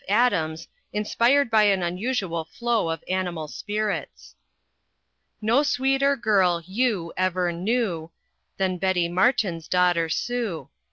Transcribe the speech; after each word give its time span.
Adams, 0.09 0.67
inspired 0.91 1.51
by 1.51 1.61
an 1.61 1.83
unusual 1.83 2.43
flow 2.43 2.89
of 2.89 3.03
animal 3.07 3.47
spirits: 3.47 4.33
No 5.43 5.61
sweeter 5.61 6.15
girl 6.15 6.59
ewe 6.65 7.13
ever 7.15 7.51
gnu 7.51 8.09
Than 8.57 8.79
Betty 8.79 9.07
Martin's 9.07 9.67
daughter 9.67 10.09
Sue. 10.09 10.69